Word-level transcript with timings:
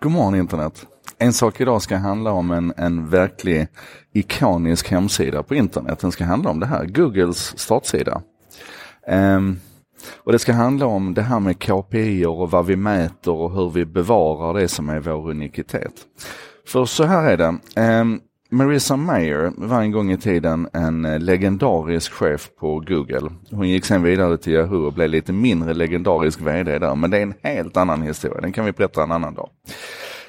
God 0.00 0.12
morgon 0.12 0.34
internet. 0.34 0.86
En 1.18 1.32
sak 1.32 1.60
idag 1.60 1.82
ska 1.82 1.96
handla 1.96 2.32
om 2.32 2.50
en, 2.50 2.72
en 2.76 3.08
verklig 3.08 3.68
ikonisk 4.12 4.90
hemsida 4.90 5.42
på 5.42 5.54
internet. 5.54 5.98
Den 5.98 6.12
ska 6.12 6.24
handla 6.24 6.50
om 6.50 6.60
det 6.60 6.66
här, 6.66 6.84
Googles 6.84 7.58
startsida. 7.58 8.22
Um, 9.08 9.60
och 10.16 10.32
Det 10.32 10.38
ska 10.38 10.52
handla 10.52 10.86
om 10.86 11.14
det 11.14 11.22
här 11.22 11.40
med 11.40 11.58
KPI 11.58 12.26
och 12.26 12.50
vad 12.50 12.66
vi 12.66 12.76
mäter 12.76 13.32
och 13.32 13.52
hur 13.52 13.70
vi 13.70 13.84
bevarar 13.84 14.60
det 14.60 14.68
som 14.68 14.88
är 14.88 15.00
vår 15.00 15.30
unikitet. 15.30 15.92
För 16.66 16.84
så 16.84 17.04
här 17.04 17.30
är 17.30 17.36
det. 17.36 17.80
Um, 18.00 18.20
Marissa 18.50 18.96
Mayer 18.96 19.52
var 19.56 19.82
en 19.82 19.92
gång 19.92 20.12
i 20.12 20.16
tiden 20.16 20.68
en 20.72 21.04
eh, 21.04 21.18
legendarisk 21.20 22.12
chef 22.12 22.48
på 22.60 22.80
Google. 22.80 23.30
Hon 23.50 23.68
gick 23.68 23.84
sen 23.84 24.02
vidare 24.02 24.36
till 24.36 24.52
Yahoo 24.52 24.86
och 24.86 24.92
blev 24.92 25.10
lite 25.10 25.32
mindre 25.32 25.74
legendarisk 25.74 26.40
VD 26.40 26.78
där, 26.78 26.94
men 26.94 27.10
det 27.10 27.18
är 27.18 27.22
en 27.22 27.34
helt 27.42 27.76
annan 27.76 28.02
historia. 28.02 28.40
Den 28.40 28.52
kan 28.52 28.64
vi 28.64 28.72
berätta 28.72 29.02
en 29.02 29.12
annan 29.12 29.34
dag. 29.34 29.48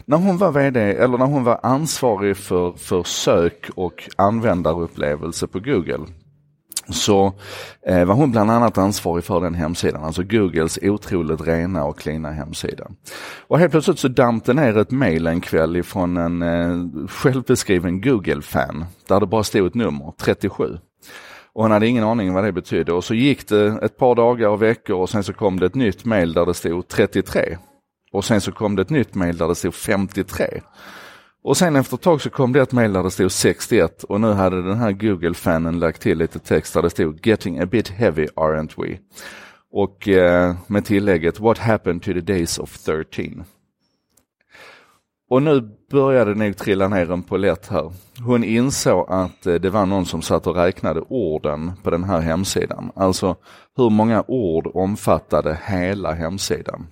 När 0.05 0.17
hon 0.17 0.37
var 0.37 0.51
VD, 0.51 0.79
eller 0.79 1.17
när 1.17 1.25
hon 1.25 1.43
var 1.43 1.59
ansvarig 1.63 2.37
för, 2.37 2.71
för 2.71 3.03
sök 3.03 3.69
och 3.75 4.09
användarupplevelse 4.15 5.47
på 5.47 5.59
Google, 5.59 6.05
så 6.89 7.33
eh, 7.87 8.05
var 8.05 8.15
hon 8.15 8.31
bland 8.31 8.51
annat 8.51 8.77
ansvarig 8.77 9.23
för 9.23 9.41
den 9.41 9.53
hemsidan, 9.53 10.03
alltså 10.03 10.23
Googles 10.23 10.79
otroligt 10.81 11.47
rena 11.47 11.85
och 11.85 11.99
klina 11.99 12.31
hemsida. 12.31 12.87
Och 13.47 13.59
helt 13.59 13.71
plötsligt 13.71 13.99
så 13.99 14.07
damp 14.07 14.45
det 14.45 14.53
ner 14.53 14.77
ett 14.77 14.91
mail 14.91 15.27
en 15.27 15.41
kväll 15.41 15.75
ifrån 15.75 16.17
en 16.17 16.41
eh, 16.41 17.07
självbeskriven 17.07 18.01
Google-fan, 18.01 18.85
där 19.07 19.19
det 19.19 19.25
bara 19.25 19.43
stod 19.43 19.67
ett 19.67 19.75
nummer, 19.75 20.13
37. 20.17 20.77
Och 21.53 21.63
hon 21.63 21.71
hade 21.71 21.87
ingen 21.87 22.03
aning 22.03 22.33
vad 22.33 22.43
det 22.43 22.51
betydde 22.51 22.93
och 22.93 23.03
så 23.03 23.13
gick 23.13 23.47
det 23.47 23.79
ett 23.81 23.97
par 23.97 24.15
dagar 24.15 24.47
och 24.47 24.61
veckor 24.61 24.95
och 24.95 25.09
sen 25.09 25.23
så 25.23 25.33
kom 25.33 25.59
det 25.59 25.65
ett 25.65 25.75
nytt 25.75 26.05
mail 26.05 26.33
där 26.33 26.45
det 26.45 26.53
stod 26.53 26.87
33. 26.87 27.57
Och 28.11 28.25
sen 28.25 28.41
så 28.41 28.51
kom 28.51 28.75
det 28.75 28.81
ett 28.81 28.89
nytt 28.89 29.15
mail 29.15 29.37
där 29.37 29.47
det 29.47 29.55
stod 29.55 29.73
53. 29.73 30.61
Och 31.47 31.57
sen 31.57 31.75
efter 31.75 31.95
ett 31.95 32.01
tag 32.01 32.21
så 32.21 32.29
kom 32.29 32.53
det 32.53 32.61
ett 32.61 32.71
mejl 32.71 32.93
där 32.93 33.03
det 33.03 33.11
stod 33.11 33.31
61 33.31 34.03
och 34.03 34.21
nu 34.21 34.31
hade 34.31 34.61
den 34.61 34.77
här 34.77 34.91
Google-fanen 34.91 35.79
lagt 35.79 36.01
till 36.01 36.17
lite 36.17 36.39
text 36.39 36.73
där 36.73 36.81
det 36.81 36.89
stod 36.89 37.27
“Getting 37.27 37.59
a 37.59 37.65
bit 37.65 37.89
heavy 37.89 38.27
aren't 38.35 38.71
we?” 38.77 38.97
och 39.71 40.07
eh, 40.07 40.55
med 40.67 40.85
tillägget 40.85 41.39
“What 41.39 41.57
happened 41.57 42.03
to 42.03 42.13
the 42.13 42.19
days 42.19 42.59
of 42.59 42.77
13?” 42.77 43.43
Och 45.29 45.41
nu 45.41 45.69
började 45.91 46.33
det 46.33 46.39
nog 46.39 46.57
trilla 46.57 46.87
ner 46.87 47.11
en 47.11 47.23
polett 47.23 47.67
här. 47.67 47.93
Hon 48.25 48.43
insåg 48.43 49.05
att 49.09 49.45
eh, 49.45 49.55
det 49.55 49.69
var 49.69 49.85
någon 49.85 50.05
som 50.05 50.21
satt 50.21 50.47
och 50.47 50.55
räknade 50.55 51.01
orden 51.01 51.71
på 51.83 51.89
den 51.89 52.03
här 52.03 52.19
hemsidan. 52.19 52.91
Alltså 52.95 53.35
hur 53.77 53.89
många 53.89 54.23
ord 54.27 54.71
omfattade 54.73 55.59
hela 55.65 56.13
hemsidan. 56.13 56.87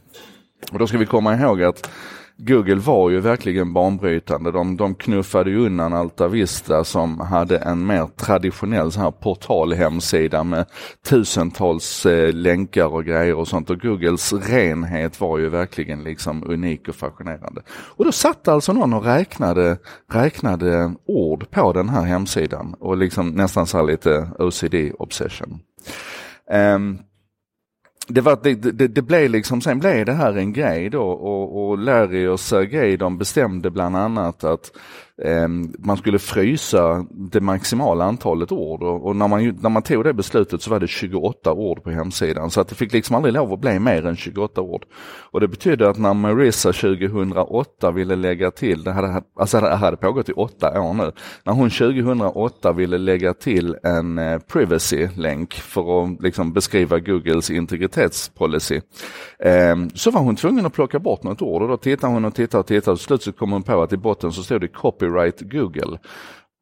Och 0.72 0.80
då 0.80 0.88
ska 0.88 0.98
vi 0.98 1.06
komma 1.06 1.36
ihåg 1.36 1.64
att 1.64 1.90
Google 2.38 2.76
var 2.76 3.10
ju 3.10 3.20
verkligen 3.20 3.74
banbrytande. 3.74 4.52
De, 4.52 4.78
de 4.78 4.96
knuffade 4.96 5.50
ju 5.50 5.66
undan 5.66 5.94
Alta 5.94 6.28
Vista 6.28 6.84
som 6.84 7.20
hade 7.20 7.58
en 7.58 7.86
mer 7.86 8.08
traditionell 8.16 8.92
så 8.92 9.00
här 9.00 9.12
portalhemsida 9.12 10.44
med 10.44 10.66
tusentals 11.10 12.06
eh, 12.06 12.34
länkar 12.34 12.86
och 12.86 13.06
grejer 13.06 13.36
och 13.36 13.48
sånt. 13.48 13.70
Och 13.70 13.80
Googles 13.80 14.34
renhet 14.34 15.22
var 15.22 15.38
ju 15.38 15.50
verkligen 15.50 16.04
liksom 16.04 16.44
unik 16.44 16.88
och 16.88 16.96
fascinerande. 16.96 17.62
Och 17.70 18.06
då 18.06 18.12
satt 18.12 18.48
alltså 18.48 18.74
någon 18.74 18.94
och 18.94 19.06
räknade, 19.06 19.78
räknade 20.12 20.94
ord 21.06 21.52
på 21.52 21.74
den 21.74 21.90
här 21.90 22.02
hemsidan 22.02 22.76
och 22.80 22.98
liksom 22.98 23.30
nästan 23.30 23.68
så 23.68 23.78
här 23.78 23.86
lite 23.86 24.30
OCD 24.40 24.76
obsession. 25.00 25.60
Um, 26.76 27.00
det, 28.08 28.22
var, 28.22 28.40
det, 28.44 28.56
det, 28.56 28.88
det, 28.88 29.02
blev 29.02 29.30
liksom, 29.30 29.62
sen 29.62 29.80
blev 29.80 30.06
det 30.06 30.14
här 30.14 30.38
en 30.38 30.54
grej 30.54 30.90
då 30.90 31.04
och, 31.04 31.70
och 31.70 31.78
Larry 31.78 32.28
och 32.28 32.40
Sergej 32.40 32.98
de 32.98 33.18
bestämde 33.18 33.72
bland 33.72 33.98
annat 33.98 34.44
att 34.44 34.72
eh, 35.24 35.48
man 35.80 35.98
skulle 35.98 36.20
frysa 36.20 37.06
det 37.10 37.42
maximala 37.42 38.06
antalet 38.06 38.52
ord 38.52 38.84
och, 38.84 39.06
och, 39.06 39.16
när, 39.16 39.28
man, 39.28 39.58
när 39.62 39.70
man 39.70 39.82
tog 39.82 40.04
det 40.04 40.14
beslutet 40.14 40.62
så 40.62 40.70
var 40.70 40.80
det 40.80 40.88
28 40.88 41.54
ord 41.54 41.84
på 41.84 41.90
hemsidan 41.90 42.52
så 42.52 42.62
att 42.62 42.68
det 42.68 42.76
fick 42.76 42.94
liksom 42.94 43.16
aldrig 43.16 43.34
lov 43.34 43.54
att 43.54 43.60
bli 43.60 43.80
mer 43.80 44.06
än 44.06 44.16
28 44.16 44.62
ord. 44.62 44.86
Och 45.32 45.40
det 45.40 45.48
betydde 45.48 45.90
att 45.90 45.98
när 45.98 46.14
Marissa 46.14 46.74
2008 46.74 47.92
ville 47.92 48.16
lägga 48.16 48.52
till, 48.52 48.84
det 48.84 48.92
hade, 48.92 49.22
alltså 49.40 49.62
det 49.62 49.76
hade 49.76 49.98
pågått 49.98 50.30
i 50.30 50.34
åtta 50.34 50.82
år 50.82 50.94
nu, 50.94 51.12
när 51.44 51.54
hon 51.54 51.70
2008 51.70 52.72
ville 52.72 52.98
lägga 52.98 53.34
till 53.34 53.76
en 53.84 54.18
eh, 54.18 54.40
privacy-länk 54.40 55.54
för 55.54 56.04
att 56.04 56.22
liksom 56.22 56.54
beskriva 56.54 57.00
Googles 57.00 57.50
integritet 57.50 57.95
eh, 59.40 59.76
så 59.94 60.12
var 60.12 60.22
hon 60.22 60.36
tvungen 60.36 60.66
att 60.66 60.74
plocka 60.74 61.00
bort 61.00 61.24
något 61.24 61.42
ord 61.42 61.62
och 61.62 61.68
då 61.68 61.78
tittade 61.78 62.14
hon 62.14 62.26
och 62.26 62.36
tittade 62.36 62.60
och 62.60 62.68
tittade 62.68 62.92
och 62.92 62.98
till 62.98 63.06
slut 63.06 63.24
så 63.24 63.32
kom 63.32 63.52
hon 63.52 63.64
på 63.64 63.82
att 63.82 63.94
i 63.94 63.98
botten 63.98 64.32
så 64.32 64.44
stod 64.44 64.62
det 64.62 64.68
copyright 64.68 65.42
Google. 65.42 65.98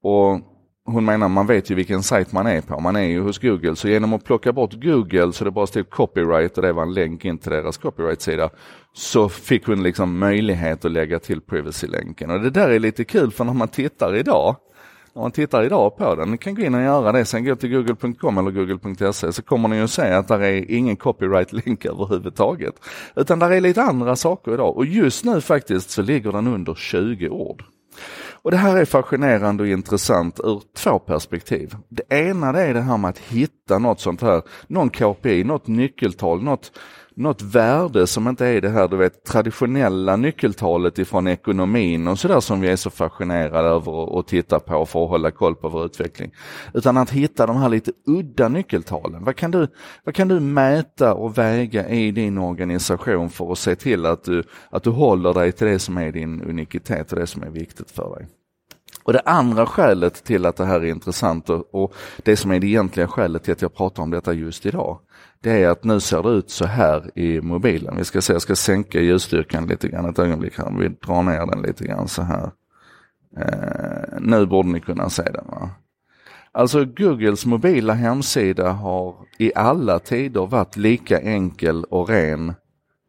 Och 0.04 0.40
hon 0.86 1.06
menar 1.06 1.28
man 1.28 1.48
vet 1.48 1.70
ju 1.70 1.76
vilken 1.76 2.04
sajt 2.04 2.32
man 2.32 2.48
är 2.48 2.62
på. 2.62 2.80
Man 2.80 2.96
är 2.96 3.02
ju 3.02 3.22
hos 3.22 3.40
Google 3.40 3.76
så 3.76 3.88
genom 3.88 4.14
att 4.14 4.24
plocka 4.24 4.54
bort 4.54 4.74
Google 4.74 5.34
så 5.34 5.46
det 5.46 5.52
bara 5.52 5.68
stod 5.68 5.90
copyright 5.90 6.58
och 6.58 6.62
det 6.62 6.74
var 6.74 6.84
en 6.84 6.94
länk 6.94 7.26
in 7.26 7.38
till 7.38 7.52
deras 7.52 7.78
copyright-sida 7.78 8.50
så 8.94 9.30
fick 9.30 9.66
hon 9.66 9.84
liksom 9.84 10.20
möjlighet 10.20 10.86
att 10.86 10.92
lägga 10.92 11.20
till 11.20 11.42
privacy-länken. 11.42 12.30
Och 12.30 12.42
det 12.42 12.50
där 12.50 12.70
är 12.70 12.80
lite 12.80 13.04
kul 13.04 13.32
för 13.32 13.44
när 13.44 13.54
man 13.54 13.68
tittar 13.68 14.16
idag 14.16 14.56
om 15.16 15.22
man 15.22 15.32
tittar 15.32 15.64
idag 15.64 15.98
på 15.98 16.16
den, 16.16 16.32
ni 16.32 16.38
kan 16.38 16.56
gå 16.56 16.62
in 16.62 16.76
och 16.76 16.82
göra 16.82 17.12
det, 17.12 17.26
sen 17.26 17.46
gå 17.46 17.56
till 17.56 17.70
google.com 17.70 18.38
eller 18.38 18.52
google.se 18.52 19.34
så 19.34 19.42
kommer 19.42 19.68
ni 19.68 19.82
att 19.82 19.92
se 19.92 20.14
att 20.14 20.28
där 20.28 20.42
är 20.42 20.72
ingen 20.72 20.96
copyright-länk 20.96 21.86
överhuvudtaget. 21.86 22.74
Utan 23.16 23.40
där 23.40 23.52
är 23.52 23.62
lite 23.62 23.84
andra 23.84 24.16
saker 24.16 24.54
idag 24.54 24.78
och 24.78 24.86
just 24.86 25.26
nu 25.26 25.42
faktiskt 25.42 25.90
så 25.90 26.02
ligger 26.02 26.32
den 26.32 26.48
under 26.48 26.74
20 26.74 27.30
ord. 27.30 27.64
Och 28.44 28.52
Det 28.52 28.58
här 28.58 28.78
är 28.78 28.86
fascinerande 28.86 29.64
och 29.64 29.70
intressant 29.70 30.40
ur 30.44 30.62
två 30.78 31.00
perspektiv. 31.00 31.76
Det 31.90 32.16
ena 32.16 32.52
det 32.52 32.62
är 32.62 32.74
det 32.74 32.82
här 32.82 32.98
med 32.98 33.10
att 33.10 33.18
hitta 33.18 33.80
något 33.80 34.00
sånt 34.00 34.22
här, 34.22 34.42
någon 34.68 34.90
KPI, 34.90 35.44
något 35.44 35.68
nyckeltal, 35.68 36.44
något 36.44 36.72
något 37.16 37.42
värde 37.42 38.08
som 38.08 38.28
inte 38.28 38.46
är 38.46 38.62
det 38.62 38.70
här 38.70 38.88
du 38.88 38.98
vet 38.98 39.24
traditionella 39.24 40.16
nyckeltalet 40.16 41.00
ifrån 41.00 41.28
ekonomin 41.28 42.08
och 42.08 42.20
sådär 42.20 42.40
som 42.40 42.62
vi 42.62 42.68
är 42.68 42.76
så 42.76 42.90
fascinerade 42.90 43.68
över 43.68 44.20
att 44.20 44.28
titta 44.28 44.60
på 44.60 44.86
för 44.86 45.04
att 45.04 45.10
hålla 45.10 45.32
koll 45.32 45.56
på 45.56 45.70
vår 45.70 45.86
utveckling. 45.86 46.32
Utan 46.74 46.98
att 46.98 47.10
hitta 47.10 47.48
de 47.48 47.58
här 47.58 47.70
lite 47.70 47.92
udda 48.08 48.48
nyckeltalen. 48.48 49.24
Vad 49.24 49.36
kan 49.36 49.52
du, 49.52 49.68
vad 50.04 50.16
kan 50.16 50.28
du 50.28 50.40
mäta 50.40 51.14
och 51.14 51.38
väga 51.38 51.90
i 51.90 52.12
din 52.12 52.38
organisation 52.38 53.30
för 53.30 53.52
att 53.52 53.60
se 53.60 53.76
till 53.76 54.06
att 54.06 54.24
du, 54.24 54.44
att 54.70 54.84
du 54.84 54.90
håller 54.90 55.34
dig 55.34 55.52
till 55.52 55.68
det 55.68 55.80
som 55.80 55.98
är 55.98 56.12
din 56.12 56.42
unikitet 56.42 57.12
och 57.12 57.20
det 57.20 57.28
som 57.28 57.44
är 57.44 57.50
viktigt 57.50 57.92
för 57.92 58.16
dig? 58.16 58.28
Och 59.04 59.14
det 59.14 59.22
andra 59.26 59.66
skälet 59.66 60.24
till 60.24 60.46
att 60.46 60.56
det 60.56 60.66
här 60.66 60.80
är 60.80 60.86
intressant 60.86 61.50
och, 61.50 61.76
och, 61.76 61.94
det 62.24 62.36
som 62.36 62.52
är 62.52 62.60
det 62.60 62.68
egentliga 62.68 63.08
skälet 63.08 63.44
till 63.44 63.54
att 63.54 63.62
jag 63.62 63.76
pratar 63.76 64.04
om 64.04 64.10
detta 64.12 64.34
just 64.34 64.66
idag, 64.66 65.00
det 65.42 65.64
är 65.64 65.70
att 65.70 65.84
nu 65.84 66.00
ser 66.00 66.24
det 66.24 66.30
ut 66.30 66.50
så 66.50 66.66
här 66.66 67.20
i 67.20 67.42
mobilen. 67.42 67.98
Vi 67.98 68.04
ska 68.04 68.22
se, 68.22 68.34
jag 68.34 68.42
ska 68.42 68.56
sänka 68.56 69.00
ljusstyrkan 69.00 69.68
lite 69.68 69.88
grann 69.88 70.10
ett 70.10 70.20
ögonblick 70.20 70.58
här. 70.58 70.72
Vi 70.80 70.88
drar 70.88 71.24
ner 71.24 71.46
den 71.46 71.62
lite 71.62 71.84
grann 71.84 72.08
så 72.08 72.22
här. 72.22 72.52
Eh, 73.38 74.20
nu 74.20 74.46
borde 74.46 74.70
ni 74.70 74.80
kunna 74.80 75.10
se 75.10 75.24
den. 75.24 75.46
Va? 75.48 75.70
Alltså 76.52 76.86
Googles 76.86 77.46
mobila 77.46 77.94
hemsida 77.94 78.72
har 78.72 79.16
i 79.38 79.52
alla 79.56 80.00
tider 80.00 80.46
varit 80.46 80.78
lika 80.78 81.20
enkel 81.20 81.84
och 81.84 82.10
ren 82.10 82.54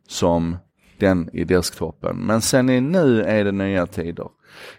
som 0.09 0.56
den 0.99 1.31
i 1.32 1.44
desktopen. 1.44 2.16
Men 2.16 2.41
sen 2.41 2.71
i 2.71 2.81
nu 2.81 3.22
är 3.22 3.44
det 3.44 3.53
nya 3.53 3.87
tider. 3.87 4.28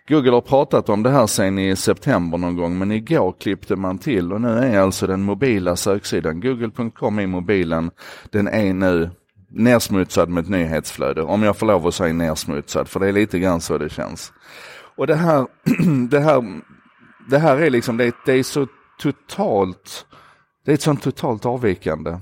Google 0.08 0.32
har 0.32 0.42
pratat 0.42 0.90
om 0.90 1.04
det 1.04 1.10
här 1.10 1.28
sen 1.28 1.60
i 1.60 1.76
september 1.76 2.38
någon 2.38 2.56
gång 2.56 2.78
men 2.78 2.92
igår 2.92 3.36
klippte 3.40 3.76
man 3.76 3.98
till 3.98 4.34
och 4.34 4.42
nu 4.42 4.48
är 4.48 4.80
alltså 4.80 5.08
den 5.08 5.24
mobila 5.24 5.76
söksidan 5.76 6.42
google.com 6.42 7.20
i 7.20 7.28
mobilen, 7.28 7.92
den 8.30 8.48
är 8.48 8.74
nu 8.74 9.10
nersmutsad 9.50 10.30
med 10.30 10.44
ett 10.44 10.50
nyhetsflöde. 10.50 11.22
Om 11.22 11.44
jag 11.44 11.58
får 11.58 11.66
lov 11.66 11.88
att 11.88 11.96
säga 11.96 12.14
nersmutsad 12.14 12.88
för 12.88 13.00
det 13.00 13.08
är 13.08 13.14
lite 13.14 13.40
grann 13.40 13.62
så 13.62 13.78
det 13.78 13.90
känns. 13.90 14.34
Och 14.98 15.08
det 15.08 15.16
här, 15.16 15.48
det 16.10 16.20
här, 16.20 16.62
det 17.30 17.38
här 17.38 17.58
är 17.58 17.70
liksom, 17.70 17.98
det, 17.98 18.16
det 18.26 18.34
är 18.34 18.44
så 18.44 18.68
totalt, 19.00 20.06
det 20.66 20.72
är 20.72 20.76
ett 20.76 20.82
sånt 20.82 21.04
totalt 21.04 21.46
avvikande. 21.46 22.18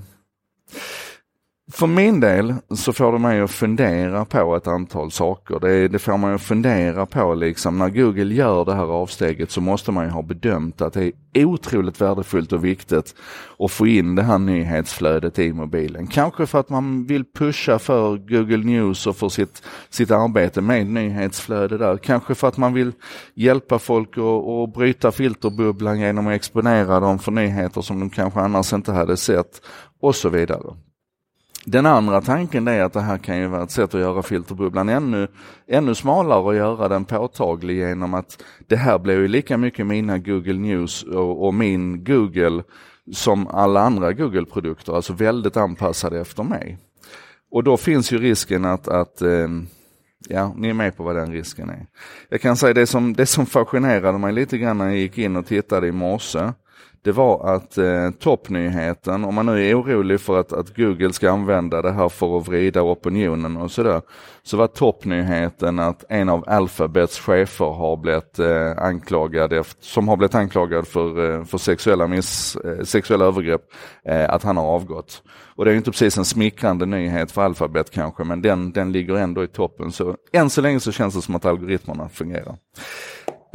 För 1.72 1.86
min 1.86 2.20
del 2.20 2.54
så 2.70 2.92
får 2.92 3.12
det 3.12 3.18
mig 3.18 3.40
att 3.40 3.50
fundera 3.50 4.24
på 4.24 4.56
ett 4.56 4.66
antal 4.66 5.10
saker. 5.10 5.60
Det, 5.60 5.88
det 5.88 5.98
får 5.98 6.16
mig 6.16 6.34
att 6.34 6.42
fundera 6.42 7.06
på 7.06 7.34
liksom 7.34 7.78
när 7.78 7.88
Google 7.88 8.34
gör 8.34 8.64
det 8.64 8.74
här 8.74 8.84
avsteget 8.84 9.50
så 9.50 9.60
måste 9.60 9.92
man 9.92 10.04
ju 10.04 10.10
ha 10.10 10.22
bedömt 10.22 10.80
att 10.80 10.92
det 10.92 11.12
är 11.32 11.44
otroligt 11.44 12.00
värdefullt 12.00 12.52
och 12.52 12.64
viktigt 12.64 13.14
att 13.58 13.70
få 13.70 13.86
in 13.86 14.14
det 14.14 14.22
här 14.22 14.38
nyhetsflödet 14.38 15.38
i 15.38 15.52
mobilen. 15.52 16.06
Kanske 16.06 16.46
för 16.46 16.60
att 16.60 16.68
man 16.68 17.06
vill 17.06 17.24
pusha 17.24 17.78
för 17.78 18.16
Google 18.16 18.64
News 18.64 19.06
och 19.06 19.16
för 19.16 19.28
sitt, 19.28 19.62
sitt 19.90 20.10
arbete 20.10 20.60
med 20.60 20.86
nyhetsflöde 20.86 21.78
där. 21.78 21.96
Kanske 21.96 22.34
för 22.34 22.48
att 22.48 22.56
man 22.56 22.74
vill 22.74 22.92
hjälpa 23.34 23.78
folk 23.78 24.18
att, 24.18 24.24
att 24.24 24.74
bryta 24.74 25.12
filterbubblan 25.12 26.00
genom 26.00 26.26
att 26.26 26.34
exponera 26.34 27.00
dem 27.00 27.18
för 27.18 27.32
nyheter 27.32 27.80
som 27.80 28.00
de 28.00 28.10
kanske 28.10 28.40
annars 28.40 28.72
inte 28.72 28.92
hade 28.92 29.16
sett 29.16 29.60
och 30.00 30.14
så 30.14 30.28
vidare. 30.28 30.74
Den 31.66 31.86
andra 31.86 32.20
tanken 32.20 32.68
är 32.68 32.82
att 32.82 32.92
det 32.92 33.00
här 33.00 33.18
kan 33.18 33.38
ju 33.38 33.46
vara 33.46 33.62
ett 33.62 33.70
sätt 33.70 33.94
att 33.94 34.00
göra 34.00 34.22
filterbubblan 34.22 34.88
ännu, 34.88 35.28
ännu 35.68 35.94
smalare 35.94 36.40
och 36.40 36.54
göra 36.54 36.88
den 36.88 37.04
påtaglig 37.04 37.76
genom 37.76 38.14
att 38.14 38.42
det 38.66 38.76
här 38.76 38.98
blir 38.98 39.14
ju 39.14 39.28
lika 39.28 39.58
mycket 39.58 39.86
mina 39.86 40.18
Google 40.18 40.58
News 40.58 41.02
och, 41.02 41.46
och 41.46 41.54
min 41.54 42.04
Google 42.04 42.62
som 43.12 43.46
alla 43.46 43.80
andra 43.80 44.12
Google-produkter, 44.12 44.92
alltså 44.92 45.12
väldigt 45.12 45.56
anpassade 45.56 46.20
efter 46.20 46.42
mig. 46.42 46.78
Och 47.50 47.64
då 47.64 47.76
finns 47.76 48.12
ju 48.12 48.18
risken 48.18 48.64
att, 48.64 48.88
att 48.88 49.22
eh, 49.22 49.48
ja, 50.28 50.54
ni 50.56 50.68
är 50.68 50.74
med 50.74 50.96
på 50.96 51.02
vad 51.02 51.16
den 51.16 51.32
risken 51.32 51.70
är. 51.70 51.86
Jag 52.28 52.40
kan 52.40 52.56
säga 52.56 52.74
det 52.74 52.86
som, 52.86 53.12
det 53.12 53.26
som 53.26 53.46
fascinerade 53.46 54.18
mig 54.18 54.32
lite 54.32 54.58
grann 54.58 54.78
när 54.78 54.86
jag 54.86 54.96
gick 54.96 55.18
in 55.18 55.36
och 55.36 55.46
tittade 55.46 55.86
i 55.86 55.92
morse, 55.92 56.52
det 57.04 57.12
var 57.12 57.54
att 57.54 57.78
eh, 57.78 58.10
toppnyheten, 58.10 59.24
om 59.24 59.34
man 59.34 59.46
nu 59.46 59.66
är 59.66 59.80
orolig 59.80 60.20
för 60.20 60.40
att, 60.40 60.52
att 60.52 60.76
Google 60.76 61.12
ska 61.12 61.30
använda 61.30 61.82
det 61.82 61.92
här 61.92 62.08
för 62.08 62.38
att 62.38 62.48
vrida 62.48 62.82
opinionen 62.82 63.56
och 63.56 63.70
sådär, 63.70 64.02
så 64.42 64.56
var 64.56 64.66
toppnyheten 64.66 65.78
att 65.78 66.04
en 66.08 66.28
av 66.28 66.44
Alphabets 66.46 67.18
chefer 67.18 67.64
har 67.64 67.96
blivit 67.96 68.38
eh, 68.38 68.84
anklagad, 68.84 69.52
efter, 69.52 69.84
som 69.84 70.08
har 70.08 70.16
blivit 70.16 70.34
anklagad 70.34 70.86
för, 70.86 71.38
eh, 71.38 71.44
för 71.44 71.58
sexuella, 71.58 72.06
miss, 72.06 72.56
eh, 72.56 72.84
sexuella 72.84 73.24
övergrepp, 73.24 73.62
eh, 74.04 74.30
att 74.30 74.42
han 74.42 74.56
har 74.56 74.64
avgått. 74.64 75.22
Och 75.56 75.64
det 75.64 75.72
är 75.72 75.76
inte 75.76 75.90
precis 75.90 76.18
en 76.18 76.24
smickrande 76.24 76.86
nyhet 76.86 77.32
för 77.32 77.42
Alphabet 77.42 77.90
kanske, 77.90 78.24
men 78.24 78.42
den, 78.42 78.72
den 78.72 78.92
ligger 78.92 79.14
ändå 79.14 79.44
i 79.44 79.48
toppen. 79.48 79.92
Så 79.92 80.16
än 80.32 80.50
så 80.50 80.60
länge 80.60 80.80
så 80.80 80.92
känns 80.92 81.14
det 81.14 81.22
som 81.22 81.34
att 81.34 81.44
algoritmerna 81.44 82.08
fungerar. 82.08 82.56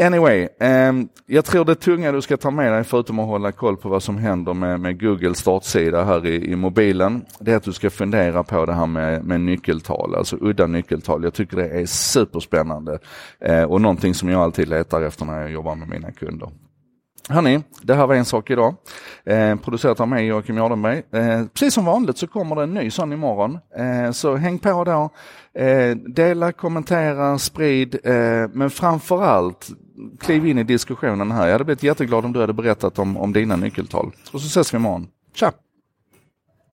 Anyway, 0.02 0.48
eh, 0.60 0.94
jag 1.26 1.46
tror 1.46 1.66
det 1.66 1.76
tunga 1.76 2.12
du 2.12 2.22
ska 2.22 2.38
ta 2.38 2.52
med 2.52 2.74
dig 2.74 2.84
förutom 2.84 3.20
att 3.20 3.28
hålla 3.28 3.52
koll 3.52 3.78
på 3.78 3.90
vad 3.90 4.04
som 4.04 4.18
händer 4.18 4.54
med, 4.54 4.80
med 4.80 5.02
Googles 5.02 5.38
startsida 5.38 6.04
här 6.04 6.26
i, 6.26 6.52
i, 6.52 6.56
mobilen, 6.56 7.26
det 7.40 7.52
är 7.52 7.56
att 7.56 7.64
du 7.64 7.74
ska 7.74 7.90
fundera 7.90 8.44
på 8.44 8.66
det 8.66 8.74
här 8.74 8.86
med, 8.86 9.26
med 9.26 9.42
nyckeltal, 9.42 10.16
alltså 10.16 10.38
udda 10.42 10.68
nyckeltal. 10.68 11.24
Jag 11.24 11.34
tycker 11.34 11.58
det 11.58 11.70
är 11.70 11.86
superspännande 11.86 13.00
eh, 13.40 13.64
och 13.64 13.82
någonting 13.82 14.14
som 14.14 14.30
jag 14.30 14.42
alltid 14.42 14.68
letar 14.68 15.02
efter 15.02 15.26
när 15.26 15.42
jag 15.42 15.52
jobbar 15.52 15.76
med 15.76 15.90
mina 15.90 16.12
kunder. 16.12 16.50
Hörni, 17.30 17.64
det 17.82 17.96
här 17.96 18.08
var 18.08 18.16
en 18.16 18.26
sak 18.26 18.50
idag. 18.50 18.76
Eh, 19.26 19.56
producerat 19.56 20.00
av 20.00 20.08
mig 20.08 20.26
Joakim 20.26 20.58
Jardenberg. 20.58 21.04
Eh, 21.12 21.46
precis 21.54 21.74
som 21.74 21.86
vanligt 21.86 22.18
så 22.18 22.28
kommer 22.28 22.56
det 22.56 22.64
en 22.64 22.74
ny 22.74 22.92
sån 22.92 23.14
imorgon. 23.14 23.60
Eh, 23.76 24.12
så 24.12 24.36
häng 24.36 24.60
på 24.60 24.84
då. 24.84 25.10
Eh, 25.62 25.96
dela, 25.96 26.52
kommentera, 26.52 27.38
sprid, 27.38 28.00
eh, 28.04 28.50
men 28.54 28.70
framförallt 28.70 29.70
kliv 30.20 30.48
in 30.48 30.58
i 30.58 30.64
diskussionen 30.64 31.32
här. 31.32 31.46
Jag 31.46 31.52
hade 31.52 31.64
blivit 31.64 31.84
jätteglad 31.84 32.26
om 32.26 32.34
du 32.34 32.40
hade 32.40 32.54
berättat 32.54 33.00
om, 33.00 33.18
om 33.18 33.34
dina 33.34 33.56
nyckeltal. 33.56 34.12
Och 34.32 34.42
så 34.42 34.48
ses 34.48 34.74
vi 34.74 34.78
imorgon. 34.78 35.08
Tja! 35.34 35.52